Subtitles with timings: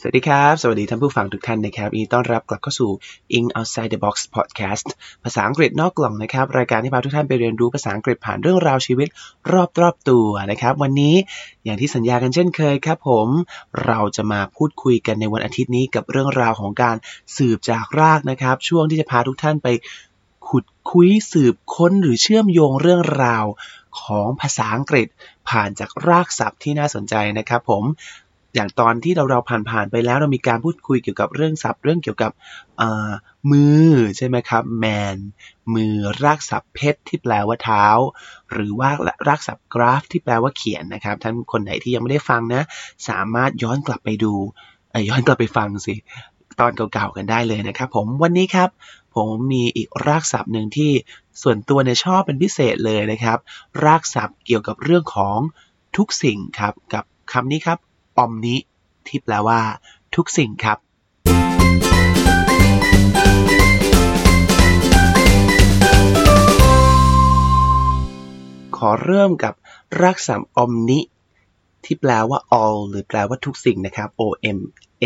[0.00, 2.90] สวัสดีครับ สวัสดีท่านผู้ฟังทุกท่านนะครับยินดีต้อนรับกลับเข้าสู่
[3.36, 4.86] In Outside the Box Podcast
[5.24, 9.08] ภาษาอังกฤษนอกกล่องนะครับ รายการที่พาทุกท่านไปเรียนรู้ภาษาอังกฤษผ่านเรื่องราวชีวิต
[9.52, 11.14] รอบรอบตัวนะครับ วันนี้
[11.64, 13.28] อย่างที่สัญญากันเช่นเคยครับผม
[13.86, 16.96] เราจะมาพูดคุยกันในวันอาทิตย์นี้กับเรื่องราวของการ
[17.36, 19.68] สืบจากรากนะครับ ช่วงที่จะพาทุกท่านไป
[20.48, 23.44] ขุดคุยสืบค้นหรือเชื่อมโยงเรื่องราว
[24.02, 25.06] ของภาษาอังกฤษ
[25.48, 27.84] ผ่านจากรากศัพท์ที่น่าสนใจนะครับผม
[28.54, 32.32] อย่างตอนที่เราเราผ่านๆไปแล้วเรามีการพูดคุยเกี่ยวกับเรื่องศัพท์ เรื่องเกี่ยวกับ
[33.50, 35.16] มือใช่ไหมครับ man
[35.74, 35.94] มือ
[36.24, 37.86] รากศัพท์เพชรที่แปลว่าเท้า
[38.52, 38.90] หรือว่า
[39.28, 42.62] รากศัพท์กราฟ ที่แปลว่าเขียนนะครับ ท่านคนไหนที่ยังไม่ได้ฟังนะ
[43.08, 44.34] สามารถย้อนกลับไปดู
[45.08, 45.94] ย้อนกลับไปฟังสิ
[46.60, 48.70] ตอนเก่าๆกันได้เลยนะครับผมวันนี้ครับ
[49.16, 50.90] ผมมีอีกรากศัพท์หนึ่งที่
[51.42, 53.38] ส่วนตัวเนี่ยชอบเป็นพิเศษเลยนะครับ
[53.84, 55.38] รากศัพท์เกี่ยวกับเรื่องของ
[55.96, 57.78] ทุกสิ่งครับกับคำนี้ครับ
[58.22, 58.56] อมนิ
[59.06, 59.60] ที่แปลว่า
[60.14, 60.78] ทุกสิ่งครับ
[68.78, 69.54] ขอเริ่มกับ
[70.00, 71.00] รากศัพท์อมนิ
[71.84, 74.22] ที่แปลว่า all หรือแปลว่าทุกสิ่งนะครับ o
[74.56, 74.58] m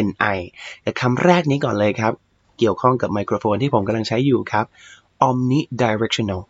[0.07, 0.39] n i
[0.83, 2.13] แต่คำแรกนี้ก่อนเลยครับ
[2.59, 4.67] เกี่ยวข้องกับไมโครโฟนที่ผมกำลังใช้อยู่ครับ
[5.29, 6.43] omnidirectional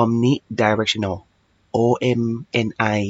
[0.00, 1.16] omnidirectional
[1.76, 1.84] o
[2.20, 2.22] m
[2.66, 3.00] n i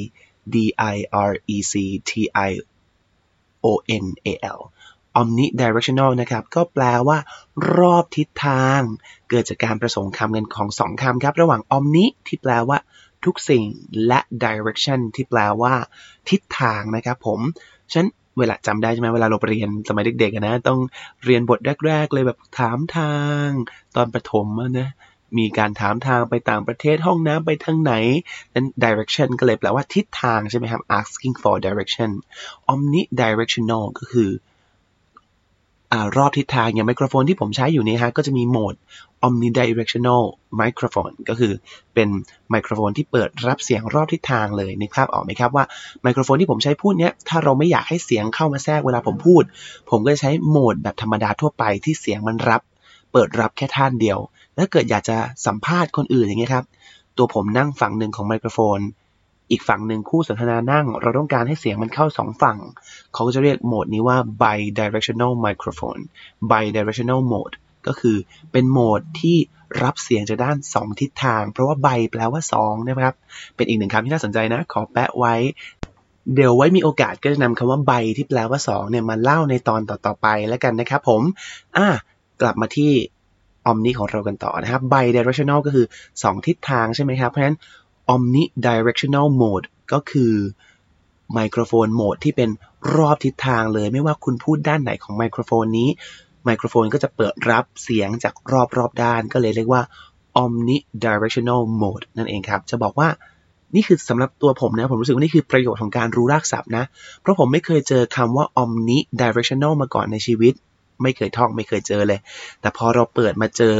[0.53, 0.55] d
[0.93, 0.95] i
[1.29, 1.73] r e c
[2.09, 2.11] t
[2.47, 2.49] i
[3.65, 3.67] o
[4.03, 4.59] n a l
[5.19, 7.17] omnidirectional นะครับ ก็แปลว่า
[7.77, 8.81] รอบทิศทาง
[9.29, 12.77] เกิดจากการผสมคำกันของสองคำครับ ระหว่าง omni ที่แปลว่า
[13.25, 13.63] ทุกสิ่ง
[14.07, 15.73] และ direction ที่แปลว่า
[16.29, 17.39] ทิศทางนะครับผม
[17.93, 18.05] ฉัน
[18.39, 20.79] เวลาจำได้ใช่ไหมเวลาเราเรียนสมัยเด็กๆนะ ต้อง
[21.25, 23.15] เรียนบทแรก ๆ เลยแบบถามทา
[23.45, 23.47] ง
[23.95, 24.47] ตอนประถม
[24.79, 24.89] นะ
[25.37, 27.93] มีการถามทางไปต่างประเทศห้องน้ำไปทางไหน
[28.53, 32.11] นั้น direction ก็เลยแปลว่าทิศทางใช่ไหมครับ asking for direction
[32.71, 34.31] omnidirectional ก็คือ
[35.93, 38.75] อรอบทิศทางอย่างไมโครโฟนที่ผมใช้อยู่นี้ฮะก็จะมีโหมด
[39.27, 40.23] omnidirectional
[40.61, 41.53] microphone ก็คือ
[41.93, 42.09] เป็น
[42.49, 45.65] ไมโครโฟนที่เปิดรับเสียงรอบทิศทางเลยนึกภาพออกไหมครับว่า
[46.01, 49.43] ไมโครโฟนที่ผมใช้พูดเนี้ยถ้าเราไม่อยากให้เสียงเข้ามาแทรกเวลาผมพูด
[49.89, 52.61] ผมก็จะใช้โหมดแบบธรรมดาทั่วไปที่เสียงมันรับ
[53.11, 54.19] เปิดรับแค่ท่านเดียว
[54.59, 56.65] แล้วเกิดอยากจะสัมภาษณ์คนอื่นอย่างเงี้ยครับ
[57.17, 58.79] ตัวผมนั่งฝั่งหนึ่งของไมโครโฟน
[59.51, 62.57] อีกฝั่งหนึ่งคู่สนทนานั่ง เราต้องการให้เสียงมันเข้าสองฝั่ง
[63.13, 66.01] เขาก็จะเรียกโหมดนี้ว่า bi-directional microphone
[66.51, 67.55] bi-directional mode
[67.87, 68.17] ก็คือ
[68.51, 69.37] เป็นโหมดที่
[69.83, 73.15] รับเสียงจากด้าน 2 ทิศทาง เพราะว่า bi แปลว่า2นะครับ
[73.55, 75.35] เป็นอีกหนึ่งคำที่น่าสนใจนะ ขอแปะไว้
[76.35, 81.21] เดี๋ยวไว้มีโอกาสก็จะนำคำว่า bi ที่แปลว่า2เนี่ยมาเล่าในตอนต่อๆไปแล้วกันนะครับผม
[81.77, 81.87] อะ
[82.41, 82.91] กลับมาที่
[83.67, 87.57] อมนิของเรากันต่อนะครับ bi-directional ก็คือ 2 ทิศทางใช่ไหมครับ เพราะฉะนั้น
[88.13, 90.33] omnidirectional mode ก็คือ
[91.33, 92.49] ไมโครโฟนโหมดที่เป็น
[92.95, 95.89] รอบทิศทางเลย ไม่ว่าคุณพูดด้านไหนของไมโครโฟนนี้
[96.45, 99.81] ไมโครโฟนก็จะเปิดรับเสียงจากรอบรอบด้าน ก็เลยเรียกว่า
[100.43, 103.09] omnidirectional mode นั่นเองครับ จะบอกว่า
[103.75, 106.83] นี่คือสำหรับตัวผมนะ ผมรู้สึกว่านี่คือประโยชน์ของการรู้รากศัพท์นะ
[107.21, 110.53] เพราะผมไม่เคยเจอคำว่า omnidirectional มาก่อนในชีวิต
[111.03, 112.19] ไม่เคยท่องไม่เคยเจอเลย
[112.61, 113.73] แต่พอเราเปิดมาเจอ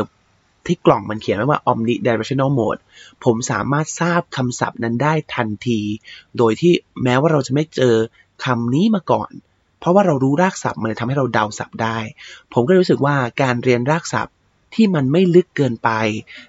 [0.68, 2.82] ที่กล่องมันเขียนไว้ว่า omnidirectional mode
[3.26, 5.80] ผมสามารถทราบคำศัพท์นั้นได้ทันที
[6.38, 7.96] โดยที่แม้ว่าเราจะไม่เจอ
[8.46, 9.32] คำนี้มาก่อน
[9.80, 11.98] เพราะว่าเรารู้รากศัพท์มันทำให้เราเดาศัพท์ได้
[12.54, 14.36] ผมก็รู้สึกว่าการเรียนรากศัพท์
[14.76, 15.90] ที่มันไม่ลึกเกินไป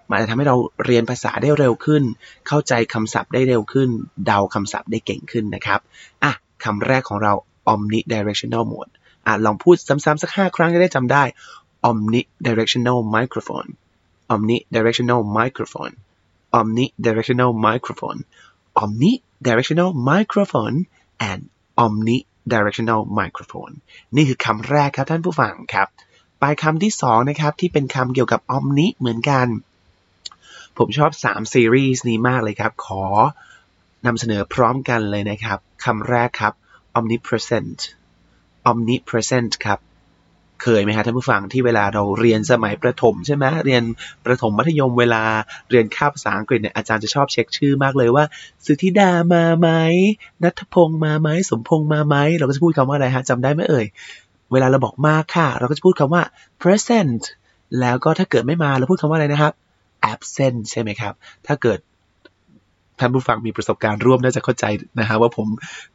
[0.08, 2.02] มันจะทำให้เราเรียนภาษาได้เร็วขึ้น
[2.48, 3.88] เข้าใจคำศัพท์ได้เร็วขึ้น
[4.26, 5.80] เดาคำศัพท์ได้เก่งขึ้นนะครับ
[6.22, 6.32] อะ
[6.64, 7.32] คำแรกของเรา
[7.72, 8.92] omnidirectional mode
[9.26, 11.24] อะลองพูดซ้ำๆสักห้าครั้งจะได้จำได้
[11.88, 13.70] omnidirectional microphone
[14.32, 15.94] omnidirectional microphone
[16.58, 18.20] omnidirectional microphone
[18.82, 20.76] omnidirectional microphone
[21.30, 21.40] and
[21.84, 23.74] omnidirectional microphone
[24.16, 25.88] นี่คือคำแรกครับท่านผู้ฟังครับ
[26.40, 29.46] ไปคำที่สองนะครับที่เป็นคำเกี่ยวกับ omni เหมือนกัน
[30.78, 33.02] ผมชอบ 3 ซีรีส์นี้มากเลยครับ ขอ
[34.06, 36.54] นำเสนอพร้อมกันเลยนะครับคำแรกครับ
[36.98, 37.78] omnipresent
[38.70, 39.80] omnipresent ครับ
[40.62, 43.82] เคยไหมฮะท่านผู้ฟังที่เวลาเราเรียนสมัยประถมใช่ไหมเรียน
[44.26, 45.22] ประถมมัธยมเวลา
[45.70, 48.24] เรียนคาบภาษาอังกฤษเนี่ยอาจารย์จะชอบเช็คชื่อมากเลยว่า
[48.64, 49.68] สุธิดามาไหม
[50.42, 53.86] นัทพงศ์มาไหมสมพงศ์มาไหมเราก็จะพูดคำว่าอะไรฮะจำได้ไหมเอ่ย
[54.52, 56.22] เวลาเราบอกมาค่ะ เราก็จะพูดคำว่า
[56.62, 57.22] present
[57.80, 59.52] แล้วก็ถ้าเกิดไม่มาเราพูดคำว่าอะไรนะครับ
[60.12, 61.14] absent ใช่ไหมครับ
[61.46, 61.78] ถ้าเกิด
[63.00, 64.64] ท่านผู้ฟังมีประสบการณ์ร่วมน่าจะเข้าใจ
[65.00, 65.46] นะฮะว่าผม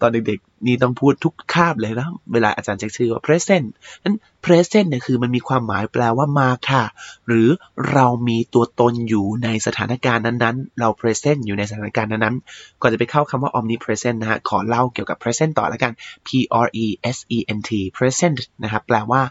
[0.02, 3.66] ตอนเด็กๆนี่ต้องพูดทุกคาบเลยนะเวลาอาจารย์เช็คชื่อว่า present
[4.04, 4.16] นั้น
[4.46, 6.84] present เนี่ยคือมันมีความหมายแปลว่ามาค่ะ
[7.28, 7.48] หรือ
[7.92, 15.94] เรามีตัวตนอยู่ในสถานการณ์นั้นๆ เรา present อยู่ในสถานการณ์นั้นๆ ก่อนจะไปเข้าคำว่า omnipresent นะฮะขอเล่าเกี่ยวกับ present ต่อแล้วกัน
[16.28, 16.30] p
[16.66, 16.86] r e
[17.16, 19.22] s e n t present นะครับแปลว่า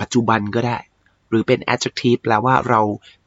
[0.00, 0.78] ปัจจุบันก็ได้
[1.32, 2.80] หรือเป็น adjective แปลว่าเรา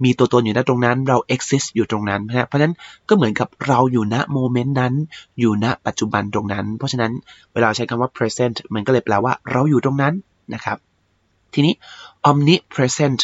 [0.04, 2.75] มีตัวตนอยู่ณตรงนั้นเรา exist อยู่ตรงนั้นนะเพราะฉะนั้น
[3.10, 4.94] ก็เหมือนกับเราอยู่ณโมเมนต์นั้น
[5.40, 7.12] อยู่ณปัจจุบันตรงนั้น เพราะฉะนั้น
[7.54, 10.13] เวลาใช้คำว่า present มันก็เลยแปลว่าเราอยู่ตรงนั้น
[10.54, 10.78] นะครับ
[11.54, 11.74] ทีนี้
[12.30, 13.19] omnipresent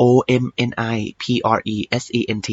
[0.00, 0.04] o
[0.42, 1.30] m n i p r
[1.76, 2.50] e s e n t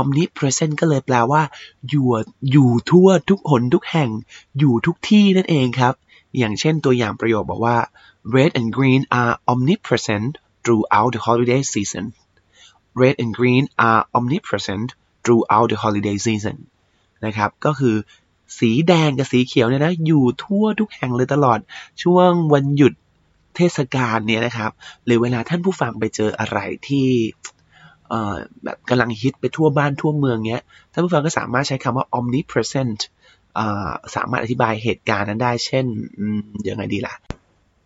[0.00, 1.42] omnipresent ก็เลยแปลว่า
[1.90, 2.08] อยู่
[2.52, 4.10] อยู่ทั่วทุกหนทุกแห่ง
[4.58, 5.94] อยู่ทุกที่นั่นเองครับ
[6.38, 7.76] อย่างเช่นตัวอย่างประโยคบอกว่า
[8.34, 10.32] red and green are omnipresent
[10.64, 12.04] throughout the holiday season.
[13.02, 14.88] Red and green are omnipresent
[15.24, 16.56] throughout the holiday season
[17.26, 17.96] นะครับ ก็คือ
[18.58, 21.58] สีแดงกับสีเขียวเนี่ยนะอยู่ทั่วทุกแห่งเลยตลอด
[22.02, 22.92] ช่วงวันหยุด
[23.56, 24.70] เทศกาลเนี่ยนะครับ
[25.04, 27.06] หรือเวลาท่านผู้ฟังไปเจออะไรที่
[28.64, 30.62] แบบกำลังฮิตไปทั่วบ้านทั่วเมืองเนี้ย
[30.92, 33.00] ท่านผู้ฟังก็สามารถใช้คำว่า omnipresent
[34.16, 35.84] สามารถอธิบายเหตุการณ์นั้นได้ เช่น
[36.68, 37.14] ยังไงดีล่ะ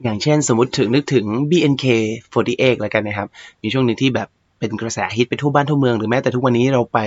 [0.03, 3.29] อย่างเช่นสมมติถึงนึกถึง BNK48 แล้วกันนะครับ
[3.63, 4.29] มีช่วงหนึ่งที่แบบ
[4.59, 6.99] เป็นกระแสฮิตไปทั่วบ้านทั่วเมืองหรือแม้แต่ทุกวันนี้เราไป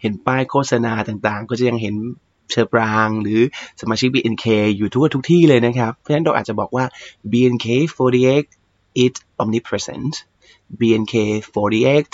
[0.00, 1.94] เห็นป้ายโฆษณาต่างๆ ก็จะยังเห็น
[2.50, 3.40] เชอร์ปรางหรือ
[3.80, 4.46] สมาชิก BNK
[4.76, 6.84] อยู่ทั่วทุกที่เลยนะครับ เพราะฉะนั้นเราอาจจะบอกว่า
[7.32, 8.44] BNK48
[9.04, 10.12] is omnipresent
[10.80, 12.06] BNK48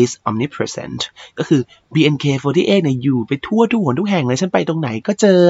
[0.00, 1.00] is omnipresent
[1.38, 1.60] ก็คือ
[1.94, 5.42] BNK48 เนี่ยอยู่ไปทั่วทุกหนทุกแห่งเลย ฉันไปตรงไหนก็เจอ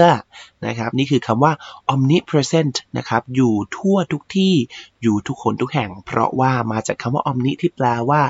[0.67, 1.53] นะครับ นี่คือคำว่า
[1.95, 4.55] omnipresent นะครับ อยู่ทั่วทุกที่
[5.03, 8.23] อยู่ทุกคนทุกแห่ง เพราะว่ามาจากคำว่า omni ที่แปลว่า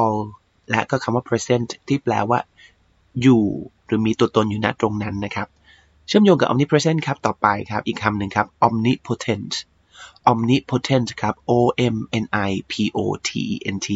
[0.00, 0.18] all
[0.70, 2.38] และก็คำว่า present ที่แปลว่า
[3.22, 3.42] อยู่
[3.86, 5.48] หรือมีตัวตนอยู่ณตรงนั้นนะครับ
[6.06, 9.52] เชื่อมโยงกับ omnipresent ครับ ต่อไปครับ อีกคำหนึ่งครับ omnipotent
[10.30, 11.52] omnipotent ครับ o
[11.94, 13.88] m n i p o t e n t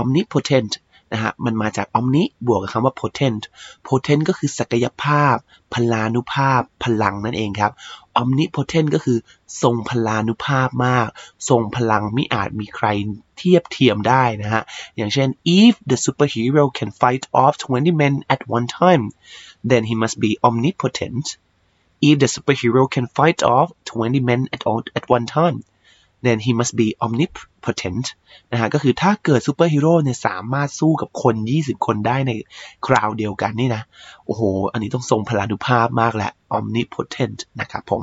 [0.00, 0.72] omnipotent
[1.12, 3.42] นะฮะมันมาจาก omni บวกกับคำว่า potent
[3.86, 5.36] potent ก็คือศักยภาพ
[5.74, 7.72] พลานุภาพ พลังนั่นเองครับ
[8.20, 9.18] omnipotent ก็คือ
[9.62, 11.08] ทรงพลานุภาพมาก
[11.48, 12.86] ทรงพลังไม่อาจมีใคร
[13.38, 14.62] เทียบเทียมได้นะฮะ
[14.96, 15.28] อย่างเช่น
[15.60, 19.04] if the superhero can fight off 20 men at one time
[19.70, 21.26] then he must be omnipotent
[22.08, 25.56] if the superhero can fight off 20 men at, all, at one time
[26.26, 28.06] then he must be omnipotent
[28.52, 32.32] นะฮะก็คือถ้าเกิดซูเปอร์ฮีโร่เนี่ยสามารถสู้กับคน 20 คนได้ใน
[32.86, 33.82] คราวเดียวกันนี่นะ
[34.26, 34.42] โอ้โห
[34.72, 38.02] อันนี้ต้องทรงพลานุภาพมากแหละ omnipotent นะครับผม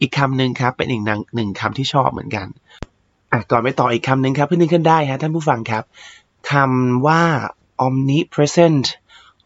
[0.00, 1.02] อีกคำหนึ่งครับ เป็นอีก
[1.34, 2.46] หนึ่งคำที่ชอบเหมือนกัน
[3.32, 5.84] อะก่อนไปต่ออีกคำหนึ่งครับเพิ่งนึกขึ้นได้ฮะท่านผู้ฟังครับ
[6.52, 7.22] คำว่า
[7.86, 8.86] omnipresent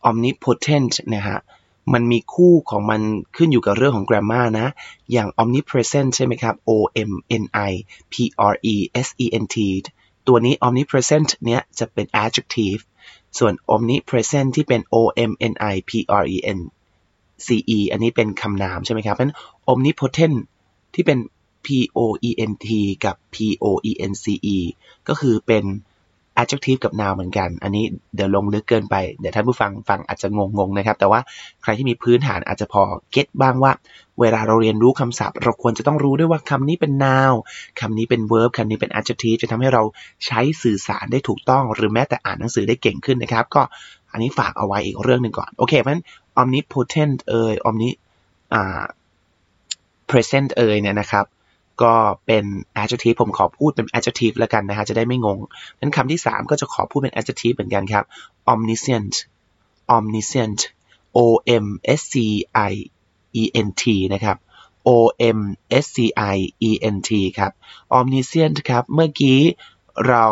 [0.09, 1.39] omnipotent นะฮะ
[1.93, 3.01] มันมีคู่ของมัน
[3.37, 4.69] ขึ้นอยู่กับเรื่องของ grammar นะ
[5.13, 6.71] อย่าง omnipresent ใช่ไหมครับ o
[7.11, 7.13] m
[7.43, 7.73] n i
[8.13, 8.15] p
[8.53, 8.77] r e
[9.07, 9.57] s e n t
[10.27, 12.83] ตัวนี้ omnipresent เนี้ยจะเป็น adjective
[13.39, 15.91] ส่วน omnipresent ที่เป็น o m n i p
[16.23, 16.59] r e n
[17.47, 19.37] c e อันนี้เป็นคำนามใช่ไหมครับเพราะนั้น
[19.73, 20.37] omnipotent
[20.95, 21.19] ที่เป็น
[21.65, 22.69] p o e n t
[23.05, 24.57] กับ p o e n c e
[25.09, 25.65] ก็คือเป็น
[26.41, 27.85] adjective กับ noun เหมือนกัน อันนี้
[28.15, 31.21] เดี๋ยวลงลึกเกินไป เดี๋ยวท่านผู้ฟังฟังอาจจะงงๆนะครับ แต่ว่า
[31.63, 33.73] ใครที่มีพื้นฐานอาจจะพอเก็ตบ้างว่า
[34.21, 37.35] เวลาเราเรียนรู้คำศัพท์ เราควรจะต้องรู้ด้วยว่าคำนี้เป็น noun
[37.81, 39.83] คำนี้เป็น verb คำนี้เป็น adjective จะทำให้เรา
[40.27, 43.63] ใช้สื่อสารได้ถูกต้อง หรือแม้แต่อ่านหนังสือได้เก่งขึ้นนะครับ ก็
[44.13, 46.05] อันนี้ฝากเอาไว้อีกเรื่องหนึ่งก่อน โอเคเพราะฉะนั้น
[46.41, 47.91] omnipotent เอ่ย omni
[48.55, 48.83] อ่า
[50.11, 51.25] present เอ่ยเนี่ยนะครับ
[51.83, 51.95] ก็
[52.27, 52.45] เป็น
[52.83, 55.39] adjective ผมขอพูดเป็น adjective แล้วกันนะฮะจะได้ไม่งง
[55.81, 58.05] นั้นคำที่ 3 ก็จะขอพูดเป็น adjective เหมือนกันครับ
[58.53, 59.15] omniscient
[59.95, 60.61] omniscient
[61.17, 61.19] o
[61.65, 61.67] m
[61.99, 62.17] s c
[62.71, 62.73] i
[63.41, 64.37] e n t นะครับ
[64.89, 64.91] o
[65.37, 65.41] m
[65.85, 65.99] s c
[66.35, 66.37] i
[66.69, 67.53] e n t ครับ
[67.99, 69.41] omniscient ครับเมื่อกี้
[70.09, 70.27] เรา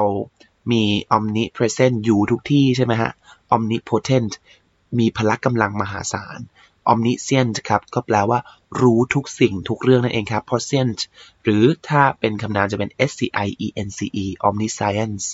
[0.72, 0.82] มี
[1.16, 3.10] omnipresent อยู่ทุกที่ใช่ไหมฮะ
[3.54, 4.32] omnipotent
[4.98, 6.38] มีพละกำลังมหาศาล
[6.92, 8.38] omniscient ครับก็แปลว่า
[8.80, 11.00] รู้ทุกสิ่งทุกเรื่องนั่นเองครับ prescient
[11.42, 15.24] หรือถ้าเป็นคำนามจะเป็น s c i e n c e omniscience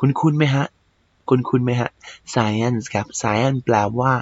[0.00, 0.66] คุณคุณไหมฮะ
[1.28, 1.90] คุณคุณไหมฮะ
[2.34, 4.12] science ครับ science แปลว่า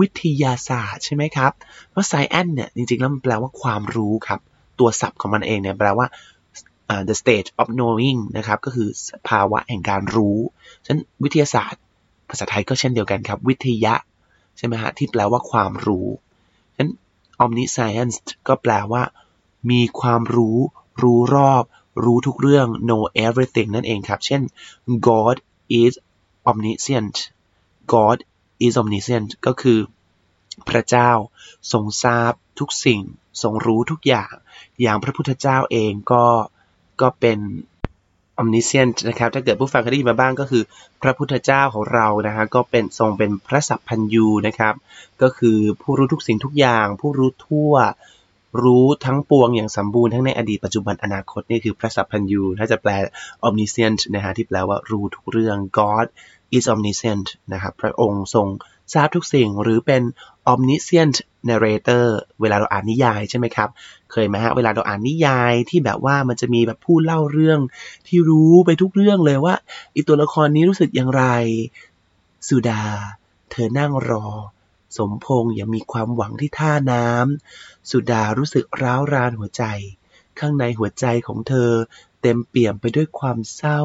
[0.00, 1.52] วิทยาศาสตร์ใช่ไหมครับ
[1.90, 4.40] เพราะ science เนี่ยจริงๆแล้วมันแปลว่าความรู้ครับ
[4.78, 6.06] ตัวศัพท์ของมันเองเนี่ยแปลว่า
[7.08, 8.88] the state of knowing นะครับก็คือ
[9.28, 10.38] ภาวะแห่งการรู้
[10.84, 11.82] ฉะนั้นวิทยาศาสตร์
[12.30, 13.94] ภาษาไทยก็เช่นเดียวกันครับ วิทยะ
[14.58, 16.06] ใช่ไหมฮะที่แปลว่าความรู้
[17.44, 18.16] omniscience
[18.48, 19.02] ก็แปลว่า
[19.70, 20.58] มีความรู้
[21.02, 21.64] รู้รอบ
[22.04, 24.42] รู้ทุกเรื่อง know everything นั่นเองครับ เช่น
[25.08, 25.36] God
[25.82, 25.92] is
[26.50, 27.16] omniscient
[27.94, 28.18] God
[28.66, 29.78] is omniscient ก็คือ
[30.68, 31.10] พระเจ้า
[31.72, 33.00] ทรงทราบทุกสิ่ง
[33.42, 34.32] ทรงรู้ทุกอย่าง
[34.82, 36.24] อย่างพระพุทธเจ้าเองก็
[37.00, 37.38] ก็เป็น
[38.40, 40.62] omniscient นะครับ ถ้าเกิดผู้ฟังเคยได้ยินมาบ้างก็คือ
[41.02, 44.74] พระพุทธเจ้าของเรานะฮะก็เป็นทรงเป็นพระสัพพัญญูนะครับ
[45.22, 47.74] ก็คือผู้รู้ทุกสิ่งทุกอย่าง ผู้รู้ทั่ว
[48.62, 52.90] รู้ทั้งปวงอย่างสมบูรณ์ทั้งในอดีตปัจจุบันอนาคตนี่คือพระสัพพัญญูถ้าจะแปล
[53.46, 56.06] omniscient นะฮะที่แปลว่ารู้ทุกเรื่อง God
[56.56, 58.46] is omniscient นะครับพระองค์ทรง
[58.94, 60.02] ทราบทุกสิ่งหรือเป็น
[60.52, 61.16] omniscient
[61.48, 62.06] narrator
[62.40, 63.68] เวลาเราอ่านนิยายใช่ไหมครับ
[64.12, 67.60] เคยไหมฮะ เวลาเราอ่านนิยายที่แบบว่ามันจะมีแบบผู้เล่าเรื่อง
[68.06, 69.54] ที่รู้ไปทุกเรื่องเลยว่า
[69.94, 71.24] อีตัวละครนี้รู้สึกอย่างไร
[72.48, 72.84] สุดา
[73.50, 74.26] เธอนั่งรอ
[74.96, 79.64] สมพงษ์ยังมีความหวังที่ท่าน้ำสุดารู้สึกร้าวรานหัวใจ
[80.38, 81.70] ข้างในหัวใจของเธอ
[82.26, 83.80] เต็มเปี่ยมไปด้วยความเศร้า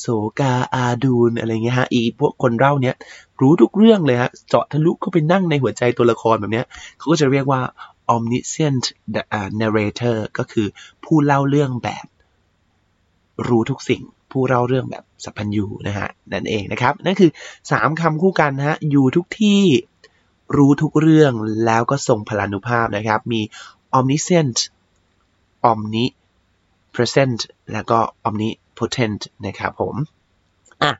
[0.00, 0.06] โศ
[0.40, 2.96] กาอาดูนอะไรเงี้ยฮะอีพวกคนเล่าเนี้ย
[3.40, 6.66] รู้ทุกเรื่องเลยฮะเจาะทะลุเข้าไปนั่งในหัวใจตัวละครแบบเนี้ย
[6.98, 7.60] เขาก็จะเรียกว่า
[8.14, 8.84] omniscient
[9.60, 10.66] narrator ก็คือ
[11.04, 12.06] ผู้เล่าเรื่องแบบ
[13.48, 17.30] รู้ทุกสิ่ง ผู้เล่าเรื่องแบบสัพพัญญูนะฮะนั่นเองนะครับ นั่นคือ
[17.72, 19.62] สามคำคู่กันนะฮะอยู่ทุกที่
[20.56, 21.32] รู้ทุกเรื่อง
[21.66, 23.40] แล้วก็ทรงพลานุภาพนะครับ มี
[23.98, 24.58] omniscient
[25.70, 26.04] omni
[26.94, 27.40] present
[27.72, 29.94] แล้วก็ omnipotent นะครับผม
[30.82, 30.92] อะ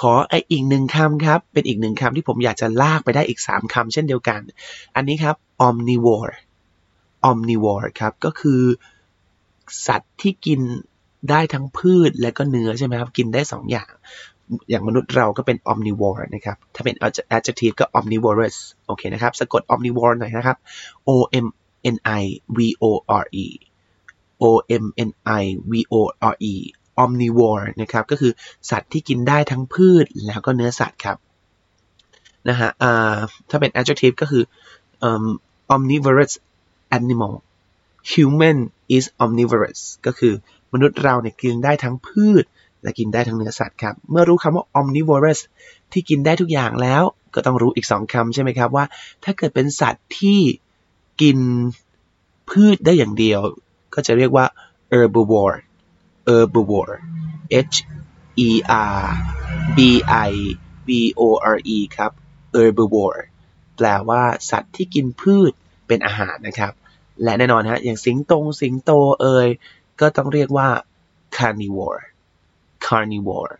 [0.00, 4.40] ขอไออีกหนึ่งคำครับ เป็นอีกหนึ่งคำที่ผมอยากจะลากไปได้อีกสามคำเช่นเดียวกัน
[4.96, 5.36] อันนี้ครับ
[5.66, 6.34] omnivore
[7.30, 8.62] omnivore ครับ ก็คือ
[9.86, 10.60] สัตว์ที่กิน
[11.30, 13.90] ได้ทั้งพืชและก็เนื้อใช่ไหมครับ กินได้สองอย่าง
[14.70, 16.96] อย่างมนุษย์เราก็เป็น omnivore นะครับ ถ้าเป็น
[17.36, 20.58] adjective ก็ omnivorous โอเคนะครับ สะกด omnivore หน่อยนะครับ
[21.08, 21.10] o
[21.44, 21.46] m
[21.94, 22.22] n i
[22.56, 22.84] v o
[23.22, 23.46] r e
[24.42, 24.50] O
[24.82, 25.10] M N
[25.42, 25.94] I V O
[26.32, 26.54] R E
[27.02, 28.32] omnivore นะครับก็คือ
[28.70, 31.16] สัตว์ที่กินได้ทั้งพืชแล้วก็เนื้อสัตว์ครับ
[32.48, 32.70] นะฮะ
[33.50, 34.44] ถ้าเป็น adjective ก็คือ
[35.08, 35.24] um,
[35.74, 36.32] omnivorous
[36.96, 37.34] animal
[38.12, 38.58] human
[38.96, 40.34] is omnivorous ก็คือ
[40.72, 42.44] มนุษย์เราเนี่ยกินได้ทั้งพืช
[42.82, 45.40] และกินได้ทั้งเนื้อสัตว์ครับเมื่อรู้คำว่า omnivorous
[45.92, 47.02] ที่กินได้ทุกอย่างแล้ว
[47.34, 48.84] ก็ต้องรู้อีกสองคำใช่ไหมครับว่า
[49.24, 50.40] ถ้าเกิดเป็นสัตว์ที่
[51.20, 51.38] กิน
[52.50, 53.40] พืชได้อย่างเดียว
[53.94, 54.46] ก็จะเรียกว่า
[54.92, 55.58] herbivore
[56.28, 56.96] herbivore
[57.72, 57.76] H
[58.48, 58.50] E
[58.98, 59.02] R
[59.76, 59.78] B
[60.28, 60.30] I
[60.88, 61.22] V O
[61.54, 62.12] R E ครับ
[62.54, 63.22] herbivore
[63.76, 65.52] แปลว่าสัตว์ที่กินพืช
[65.86, 66.72] เป็นอาหารนะครับ
[67.22, 69.48] และแน่นอนฮะอย่างสิงโตสิงโตเอ่ย
[70.00, 70.68] ก็ต้องเรียกว่า
[71.36, 72.02] carnivore
[72.86, 73.54] carnivore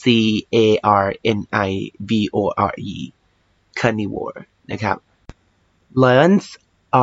[0.00, 0.02] C
[0.54, 0.56] A
[1.04, 1.06] R
[1.38, 1.70] N I
[2.08, 2.38] V O
[2.70, 2.96] R E
[3.80, 4.38] carnivore
[4.70, 4.96] นะครับ
[6.02, 6.46] lions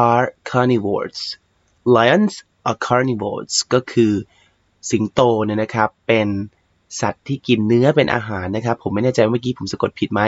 [0.06, 1.20] are carnivores
[1.96, 2.34] lions
[2.72, 4.14] a carnivores ก็คือ
[4.90, 6.28] สิงโตเนี่ยนะครับ เป็น
[7.02, 10.22] สัตว์ที่กินเนื้อเป็นอาหารนะครับ ผมไม่แน่ใจเมื่อกี้ผมสะกดผิดไหม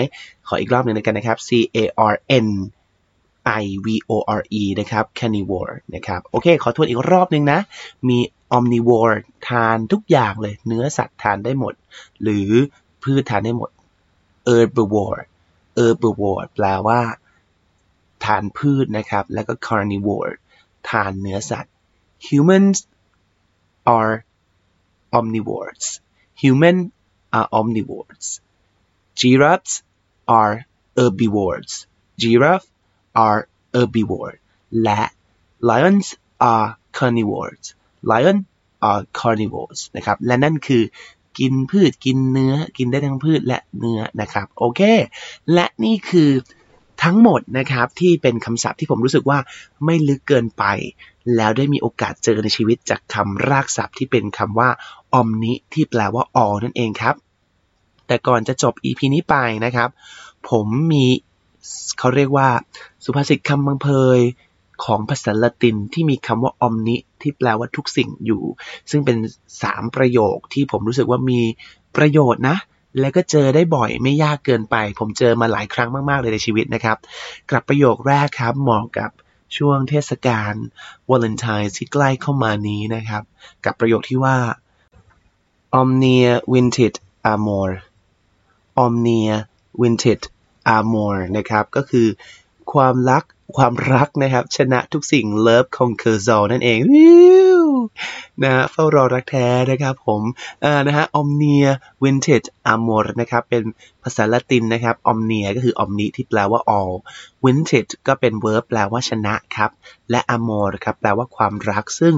[0.47, 1.77] ขออีกรอบหนึ่งกันนะครับ C A
[2.11, 2.15] R
[2.45, 2.47] N
[3.61, 7.59] I V O R E นะครับ carnivore นะครับ โอเค ขอทวนอีกรอบหนึ่งนะ
[8.09, 8.19] มี
[8.57, 9.17] omnivore
[9.47, 11.73] ทานทุกอย่างเลย เนื้อสัตว์ทานได้หมด
[12.23, 12.49] หรือ
[13.03, 13.69] พืชทานได้หมด
[14.47, 15.23] herbivore
[15.77, 16.99] herbivore แปลว่า
[18.25, 20.33] ทานพืชนะครับ แล้วก็ carnivore
[20.89, 21.73] ทานเนื้อสัตว์
[22.29, 22.87] humans
[23.95, 24.13] are
[25.17, 25.85] omnivores
[26.43, 26.77] human
[27.37, 28.25] are omnivores
[29.19, 29.73] giraffes
[30.39, 30.55] are
[30.97, 31.71] herbivores
[32.21, 32.67] giraffe
[33.25, 33.41] are
[33.75, 34.35] herbivore
[34.83, 35.01] และ
[35.69, 36.07] lions
[36.51, 37.65] are carnivores
[38.11, 38.37] lion
[38.89, 40.83] are carnivores นะครับ และนั่นคือ
[41.39, 44.81] กินพืชกินเนื้อกินได้ทั้งพืชและเนื้อนะครับโอเค
[45.53, 46.29] และนี่คือ
[47.03, 49.39] ทั้งหมดนะครับที่เป็นคำศัพท์ที่ผมรู้สึกว่า
[49.85, 50.63] ไม่ลึกเกินไป
[51.35, 54.69] แล้วได้มีโอกาสเจอในชีวิตจากคำรากศัพท์ที่เป็นคำว่า
[55.19, 57.15] omni ที่แปลว่า all นั่นเองครับ
[58.07, 59.89] แต่ก่อนจะจบ EP นี้ไปนะครับ
[60.49, 61.05] ผมมี
[61.99, 62.49] เขาเรียกว่า
[63.05, 64.19] สุภาษิตคำบังเพย
[64.85, 68.43] ของภาษาละตินที่มีคำว่า omni ที่แปลว่าทุกสิ่งอยู่
[68.89, 69.17] ซึ่งเป็น
[69.57, 71.39] 3 ประโยคที่ผมรู้สึกว่ามี
[71.95, 72.57] ประโยชน์นะ
[72.99, 76.97] และก็เจอได้บ่อยไม่ยากเกินไป ผมเจอมาหลายครั้งมาก ๆ เลยในชีวิตนะครับ
[77.49, 79.09] กลับประโยคแรกครับเหมาะกับ
[79.55, 80.53] ช่วงเทศกาล
[81.09, 83.23] วาเลนไทน์ที่ใกล้เข้ามานี้นะครับ
[83.65, 84.37] กับประโยคที่ว่า
[85.79, 86.95] omnia vintit
[87.33, 87.69] amor
[88.83, 89.35] omnia
[89.81, 90.21] vintit
[90.77, 92.07] amor นะครับ ก็คือ
[92.73, 93.23] ความรัก
[93.57, 96.79] ความรักนะครับ ชนะทุกสิ่ง love conquers all นั่นเอง
[98.43, 100.21] นะเฝ้ารอรักแท้นะครับผม
[100.63, 101.67] อ่านะฮะ omnia
[102.03, 103.63] vintage amor นะครับ เป็น
[104.03, 106.93] ภาษาละตินนะครับ omnia ก็คือ omni ที่แปลว่า all
[107.43, 109.71] vintage ก็เป็น verb แปลว่าชนะครับ
[110.11, 112.15] และ amor ครับ แปลว่าความรัก ซึ่ง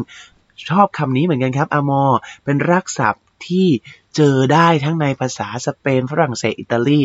[0.69, 2.11] ชอบคำนี้เหมือนกันครับ amor
[2.43, 3.67] เป็นรากศัพท์ที่
[4.15, 6.99] เจอได้ทั้งในภาษาสเปนฝรั่งเศสอิตาลี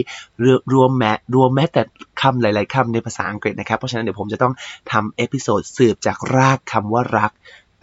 [0.73, 1.83] รวมแม้รวมแม้แต่
[2.21, 4.55] คำหลาย ๆคำในภาษาอังกฤษนะครับ เพราะฉะนั้นเดี๋ยวผมจะต้อง
[4.93, 7.33] ทำ episode สืบจากรากคำว่ารัก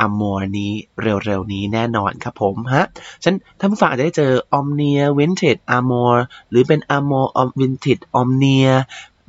[0.01, 2.85] amor นี้เร็วๆนี้แน่นอนครับผมฮะ
[3.23, 6.15] ฉันท่านผู้ฟังอาจจะได้เจอ Omnia Vincit Amor
[6.49, 7.25] หรือเป็น Amor
[7.59, 8.71] Vincit Omnia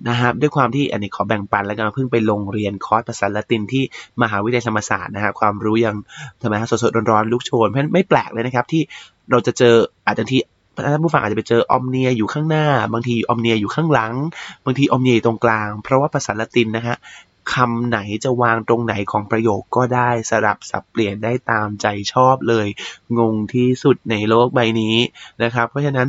[0.09, 3.83] นะครับด้วยความที่อันนี้ขอแบ่งปันแล้วกันเพิ่งไปลงเรียนคอร์สภาษาละตินที่
[4.23, 5.97] มหาวิทยาลัยธรรมศาสตร์นะฮะความรู้ยัง
[6.43, 8.83] ทำไมฮะสดๆร้อนๆลุกโชนเพราะไม่แปลกเลยนะครับที่
[9.31, 9.75] เราจะเจอ
[10.07, 10.43] อาจจะที่
[10.85, 14.13] ท่านผู้ฟังอาจจะไปเจออมเนียอยู่ข้างหน้า บางทีอมเนียอยู่ข้างหลัง
[14.65, 16.97] บางทีอมเนียอยู่ตรงกลาง เพราะว่าภาษาละตินนะฮะ
[17.53, 22.67] คำไหนจะวางตรงไหนของประโยคก็ได้สลับสับเปลี่ยนได้ตามใจชอบเลย
[23.19, 24.97] งงที่สุดในโลกใบนี้
[25.43, 26.09] นะครับ เพราะฉะนั้น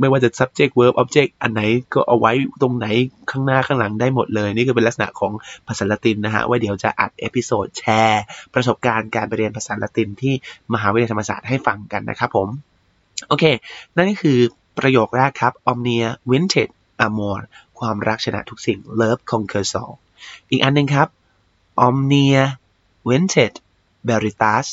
[0.00, 1.62] ไม่ว่าจะ subject verb object อันไหน
[1.94, 2.86] ก็เอาไว้ตรงไหน
[3.30, 5.32] ข้างหน้าข้างหลังได้หมดเลย นี่ก็เป็นลักษณะของ
[5.66, 8.22] ภาษาละตินนะฮะ ว่าเดี๋ยวจะอัด episode แชร์
[8.54, 10.34] ประสบการณ์การไปเรียนภาษาละตินที่
[10.72, 12.48] มหาวิทยาลัยธรรมศาสตร์ให้ฟังกันนะครับผม
[13.28, 13.44] โอเค
[13.96, 14.38] นั่นก็คือ
[14.78, 16.72] ประโยคแรกครับ omnia vincit
[17.06, 17.38] amor
[17.78, 19.94] ความรักชนะทุกสิ่ง love conquers all
[20.50, 21.08] อีกอันหนึ่งครับ
[21.86, 22.44] omnia
[23.08, 23.58] vincit
[24.08, 24.66] veritas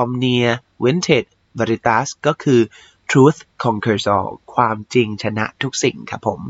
[0.00, 0.50] omnia
[0.84, 2.60] vincit veritas ก็คือ
[3.10, 6.40] truth conquers all ความจริงชนะทุกสิ่งครับผม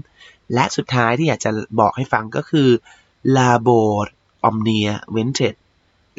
[0.54, 1.50] และสุดท้ายที่อยากจะ
[1.80, 2.68] บอกให้ฟังก็คือ
[3.36, 3.96] labor
[4.48, 5.58] omnia vintage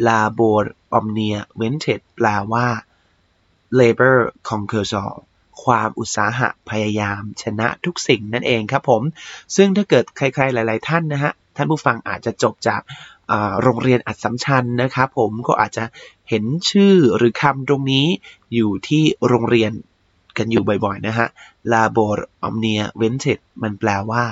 [0.08, 0.62] labor
[0.98, 2.68] omnia vintage แปลว่า
[3.80, 4.18] labor
[4.50, 5.18] conquers all
[5.64, 9.02] ความอุตสาหะพยายามชนะทุกสิ่งนั่นเองครับผม
[9.56, 12.82] ซึ่งถ้าเกิดใครๆหลาย ๆ ท่านนะฮะ ท่านผู้ฟังอาจจะจบจาก
[13.62, 15.84] โรงเรียนอัดสัมชัญนะครับผมก็อาจจะ
[16.30, 18.06] เห็นชื่อหรือคำตรงนี้
[18.54, 19.72] อยู่ที่โรงเรียน
[20.38, 21.28] กันอยู่บ่อยๆนะฮะ
[21.74, 22.16] labor
[22.48, 24.24] omnia vented มันแปลว่า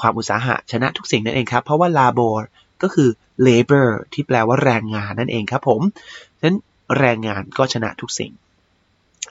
[0.00, 2.36] ความอุตสาหะชนะทุกสิ่งนั่นเองครับ เพราะว่า labor
[2.82, 3.08] ก็คือ
[3.46, 5.80] labor ที่แปลว่าแรงงานนั่นเองครับผม
[6.38, 6.56] ฉะนั้น
[6.98, 8.32] แรงงานก็ชนะทุกสิ่ง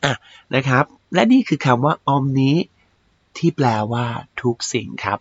[0.03, 0.13] อะ
[0.55, 2.51] นะครับ และนี่คือคำว่า omni
[3.37, 4.05] ที่แปลว่า
[4.41, 5.19] ทุกสิ่งครับ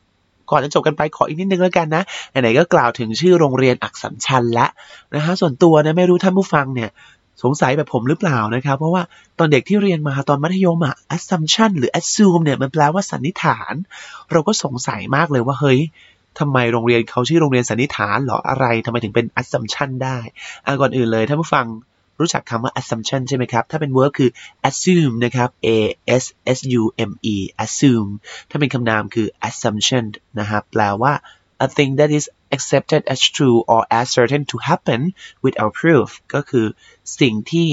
[0.51, 4.67] ก่อนจะจบกันไปขออีกนิดนึงแล้วกันนะไหนๆก็กล่าวถึงชื่อโรงเรียนอักษรชันและ
[5.15, 6.91] นะฮะส่วนตัวนะไม่รู้ท่านผู้ฟังเนี่ย
[7.43, 9.03] สงสัยแบบผมหรือเปล่านะครับ เพราะว่า
[9.39, 13.75] ตอนเด็กที่เรียนมาตอนมัธยมอะ assumption หรือ assume เนี่ยมันแปลว่าสันนิษฐาน
[14.33, 15.81] เราก็สงสัยมากเลยว่าเฮ้ย
[16.39, 20.19] ทำไมโรงเรียนเขาชื่อโรงเรียนสันนิษฐานหรออะไรทำไมถึงเป็น assumption ได้
[20.65, 21.67] อะก่อนอื่นเลยท่านผู้ฟัง
[22.19, 24.31] รู้จักคำว่า assumption ใช่ไหมครับ ถ้าเป็น verb คือ
[24.69, 25.69] assume นะครับ a
[26.23, 26.25] s
[26.57, 28.11] s u m e assume
[28.51, 30.05] ถ้าเป็นคำนามคือ assumption
[30.39, 31.13] นะครับ แปลว่า
[31.67, 32.27] a thing that is
[32.57, 35.01] accepted as true or as certain to happen
[35.45, 36.67] without proof ก็คือ
[37.21, 37.69] สิ่งที่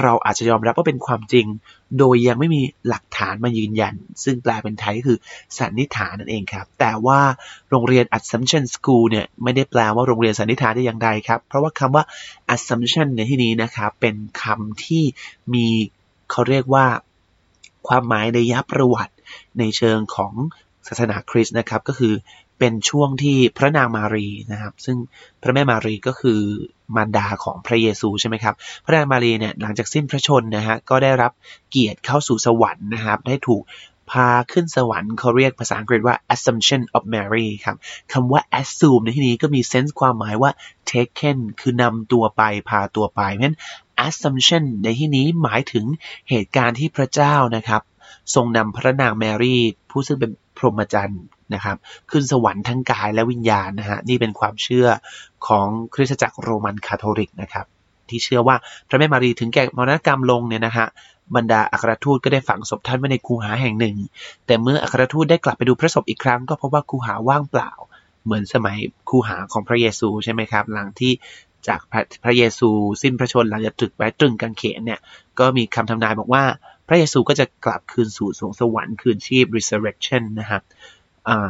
[0.00, 1.46] เราอาจจะยอมรับว่าเป็นความจริง
[1.98, 5.18] โดยยังไม่มีหลักฐานมายืนยัน ซึ่งแปลเป็นไทยก็คือ
[5.58, 7.20] สันนิษฐานนั่นเองครับ แต่ว่า
[7.70, 12.04] โรงเรียน Assumption School เนี่ยไม่ได้แปลว่าโรงเรียนสันนิษฐานได้อย่างใดครับ เพราะว่าคำว่า
[12.54, 15.04] Assumption ในที่นี้นะครับเป็นคำที่
[15.54, 15.66] มี
[16.30, 16.86] เขาเรียกว่า
[17.88, 19.14] ความหมายในยับประวัติ
[19.58, 20.32] ในเชิงของ
[20.88, 22.14] ศาสนาคริสต์นะครับ ก็คือ
[22.58, 24.96] เป็นช่วงที่พระนางมารีนะครับ ซึ่ง
[25.42, 26.40] พระแม่มารีก็คือ
[26.96, 31.32] มารดาของพระเยซูใช่ไหมครับ พระนางมารีเนี่ยหลังจากสิ้นพระชนนะฮะก็ได้รับ
[31.70, 33.62] เกียรติเข้าสู่สวรรค์นะครับ ได้ถูก
[34.10, 37.76] พาขึ้นสวรรค์เขาเรียกภาษาอังกฤษว่า assumption of Mary ครับ
[38.12, 40.50] คำว่า assume ในที่นี้ก็มีเซนส์ความหมายว่า
[40.90, 43.56] taken คือนำตัวไปพาตัวไปเพราะฉะนั้น
[44.06, 45.84] assumption ในที่นี้หมายถึง
[46.28, 47.82] เหตุการณ์ที่พระเจ้านะครับ
[48.34, 51.22] ทรงนำพระนางแมรี่ ผู้ซึ่งเป็นพรหมจรรย์
[51.54, 51.76] นะครับ
[52.10, 54.86] ขึ้นสวรรค์ทั้งกายและวิญญาณนะฮะนี่เป็นความเชื่อ
[55.46, 57.66] ของคริสตจักรโรมันคาทอลิกนะครับ
[58.08, 58.56] ที่เชื่อว่า
[58.88, 60.86] พระแม่มารีถึงแก่มรณกรรมลงเนี่ยนะฮะ
[61.36, 63.96] บรรดาอัครทูตก็ได้ฝังศพท่านไว้ในคูหาแห่งหนึ่ง
[64.46, 67.70] แต่เมื่ออัครทูตได้กลับไปดูพระศพอีกครั้งก็พบว่าคูหาว่างเปล่า
[68.24, 68.76] เหมือนสมัย
[69.10, 71.12] คูหาของพระเยซูใช่ไหมครับ หลังที่
[71.68, 72.68] จากพระพระเยซู
[73.02, 75.00] สิ้นพระชนหลังจากตรึกไว้ตรึงกางเขนเนี่ย
[75.38, 76.44] ก็มีคำทำนายบอกว่า
[76.88, 80.62] พระเยซูก็จะกลับคืนสู่สวงสวรรค์คืนชีพ resurrection นะครับ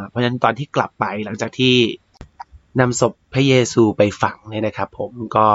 [0.09, 1.77] เพราะฉะนั้นตอนที่กลับไปหลังจากที่
[2.81, 5.47] นำศพพระเยซูไปฝังเนี่ยนะครับ ผมก็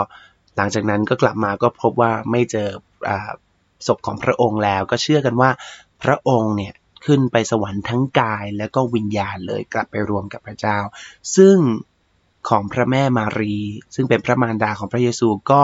[0.58, 2.68] หลังจากนั้นก็กลับมาก็พบว่าไม่เจอ
[3.88, 5.50] ศพของพระองค์แล้ว ก็เชื่อกันว่า
[6.04, 6.74] พระองค์เนี่ย
[7.06, 10.78] ขึ้นไปสวรรค์ทั้งกายแล้วก็วิญญาณเลยกลับไปรวมกับพระเจ้า
[11.36, 11.58] ซึ่ง
[12.50, 13.58] ของพระแม่มารี
[13.96, 15.62] ซึ่งเป็นพระมารดาของพระเยซูก็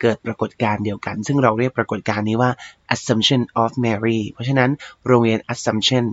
[0.00, 2.50] เกิดปรากฏการณ์เดียวกัน ซึ่งเราเรียกปรากฏการณ์นี้ว่า
[2.94, 4.70] Assumption of Mary เพราะฉะนั้น
[5.06, 6.04] โรงเรียน Assumption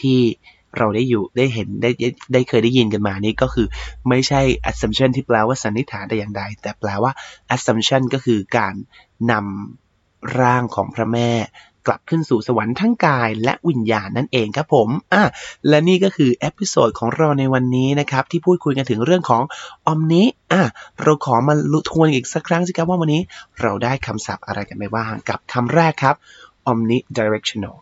[0.00, 0.20] ที่
[0.78, 1.90] เราได้อยู่ได้เห็นได้
[2.32, 3.66] ได้เคยได้ยินกันมานี่ก็คือ
[4.08, 4.40] ไม่ใช่
[4.70, 7.12] assumption ที่แปลว่าสันนิษฐานแต่อย่างใด แต่แปลว่า
[7.54, 8.74] assumption ก็คือการ
[9.30, 11.30] นำร่างของพระแม่
[11.86, 15.22] กลับขึ้นสู่สวรรค์ทั้งกายและวิญญาณนั่นเองครับผมอะ
[15.68, 19.42] และนี่ก็คือ episode ของเราในวันนี้นะครับที่พูดคุยกันถึงเรื่องของ
[19.86, 20.62] omni อะ
[21.02, 21.54] เราขอมา
[21.88, 23.22] ทวนอีกสักครั้งสิครับว่าวันนี้
[23.60, 26.16] เราได้คำศัพท์อะไรกันไปบ้างกับคำแรกครับ
[26.70, 27.76] omnidirectional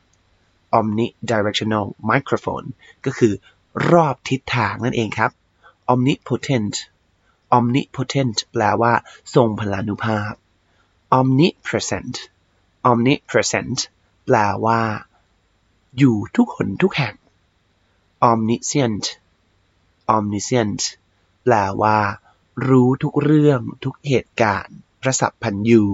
[0.78, 2.66] omnidirectional microphone
[3.04, 3.32] ก็คือ
[3.92, 5.30] รอบทิศทางนั่นเองครับ
[5.92, 6.74] omnipotent
[7.56, 8.92] omnipotent แปลว่า
[9.34, 10.32] ทรงพลานุภาพ
[11.18, 12.14] omnipresent
[12.90, 13.78] omnipresent
[14.24, 14.80] แปลว่า
[15.98, 17.14] อยู่ทุกคนทุกแห่ง
[18.30, 19.04] omniscient
[20.14, 20.82] omniscient
[21.42, 21.98] แปลว่า
[22.68, 25.84] รู้ทุกเรื่องทุกเหตุการณ์พระสัพพันยู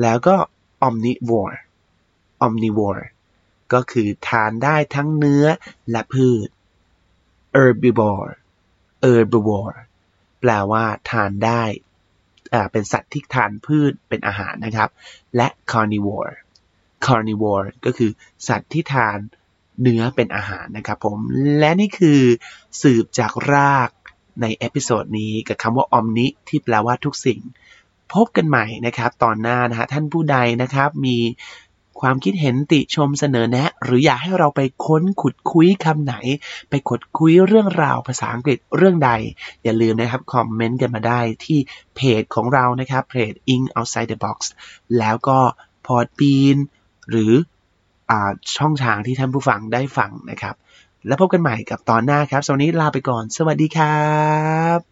[0.00, 0.36] แล้วก็
[0.86, 1.58] omnivore
[2.44, 3.04] omnivore
[3.72, 5.46] ก็คือทานได้ทั้งเนื้อ
[5.90, 6.48] และพืช
[7.54, 8.32] herbivore
[9.04, 9.78] herbivore
[10.40, 11.62] แปลว่า ทานได้
[12.72, 14.90] เป็นสัตว์ที่ทานพืชเป็นอาหารนะครับ
[15.36, 16.34] และ carnivore
[17.06, 18.10] carnivore ก็คือ
[18.48, 19.18] สัตว์ที่ทาน
[19.82, 21.18] เนื้อเป็นอาหารนะครับผม
[21.58, 22.20] และนี่คือ
[22.82, 23.90] สืบจากราก
[24.42, 27.40] ใน episode นี้กับคำว่า omni ที่แปลว่าทุกสิ่ง
[28.12, 31.18] พบกันใหม่นะครับ ตอนหน้านะฮะท่านผู้ฟังนะครับมี
[32.02, 36.14] ความคิดเห็นติชมเสนอแนะ หรืออยากให้เราไปค้นขุดคุยคำไหน
[36.70, 39.10] ไปขุดคุยเรื่องราวภาษาอังกฤษเรื่องใด
[39.62, 41.58] อย่าลืมนะครับคอมเมนต์กันมาได้ที่
[41.96, 44.38] เพจของเรานะครับเพจ Ing Outside the Box
[44.98, 45.38] แล้วก็
[45.86, 46.56] พอดปีน
[47.10, 47.32] หรือ
[48.10, 48.12] อ
[48.56, 50.54] ช่องทางที่ท่านผู้ฟังได้ฟังนะครับ
[51.06, 54.12] แล้วพบกันใหม่กับตอนหน้าครับสวัสดีลาไปก่อน สวัสดีครั
[54.78, 54.91] บ